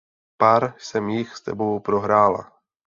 [0.37, 2.51] Pár jsem jich s tebou prohrála.